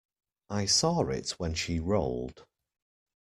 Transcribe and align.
I 0.49 0.65
saw 0.65 1.05
it 1.09 1.29
when 1.37 1.53
she 1.53 1.79
rolled. 1.79 2.47